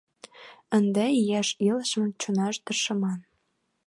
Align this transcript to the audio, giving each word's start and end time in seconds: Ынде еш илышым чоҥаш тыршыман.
Ынде 0.77 1.05
еш 1.39 1.47
илышым 1.67 2.05
чоҥаш 2.21 2.55
тыршыман. 2.65 3.19